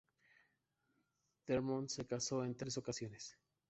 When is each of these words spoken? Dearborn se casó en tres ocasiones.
Dearborn 1.45 1.87
se 1.87 2.07
casó 2.07 2.43
en 2.43 2.57
tres 2.57 2.75
ocasiones. 2.79 3.37